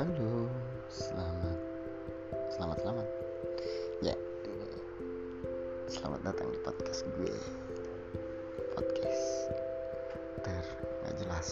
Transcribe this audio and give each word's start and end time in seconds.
Halo, 0.00 0.48
selamat, 0.88 1.60
selamat, 2.56 2.78
selamat. 2.80 3.08
Ya, 4.00 4.16
selamat 5.92 6.24
datang 6.24 6.48
di 6.48 6.56
podcast 6.64 7.04
gue. 7.20 7.36
Podcast 8.80 9.52
ter 10.40 10.64
nggak 11.04 11.14
jelas. 11.20 11.48